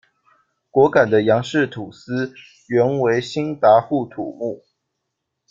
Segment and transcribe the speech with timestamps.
[0.71, 2.33] 果敢的杨氏土司
[2.67, 4.65] 原为兴达户土目。